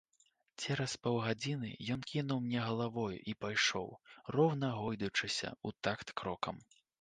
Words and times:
Цераз 0.61 0.93
паўгадзіны 1.03 1.69
ён 1.95 2.01
кіўнуў 2.11 2.39
мне 2.45 2.63
галавою 2.69 3.19
і 3.33 3.37
пайшоў, 3.45 3.93
роўна 4.37 4.71
гойдаючыся 4.79 5.49
ў 5.51 5.69
такт 5.91 6.17
крокам. 6.25 6.57